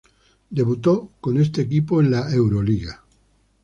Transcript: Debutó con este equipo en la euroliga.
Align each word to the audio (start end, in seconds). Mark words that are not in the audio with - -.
Debutó 0.49 1.11
con 1.21 1.37
este 1.39 1.61
equipo 1.61 2.01
en 2.01 2.09
la 2.09 2.31
euroliga. 2.33 3.03